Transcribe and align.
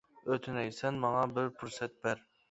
ئۆتۈنەي 0.35 0.69
سەن 0.77 0.95
ماڭا 1.03 1.19
بىر 1.35 1.51
پۇرسەت 1.59 1.93
بەر. 2.07 2.25